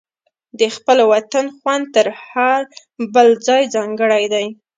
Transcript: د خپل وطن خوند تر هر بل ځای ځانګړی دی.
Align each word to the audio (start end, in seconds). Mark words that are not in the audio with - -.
د 0.59 0.61
خپل 0.75 0.97
وطن 1.11 1.45
خوند 1.57 1.85
تر 1.95 2.07
هر 2.27 2.61
بل 3.13 3.27
ځای 3.47 3.63
ځانګړی 3.75 4.23
دی. 4.33 4.45